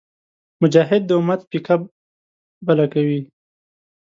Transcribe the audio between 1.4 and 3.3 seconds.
پیکه بله کوي.